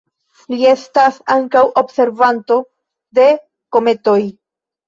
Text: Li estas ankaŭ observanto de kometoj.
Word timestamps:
Li 0.53 0.63
estas 0.69 1.19
ankaŭ 1.33 1.63
observanto 1.83 2.57
de 3.19 3.29
kometoj. 3.77 4.21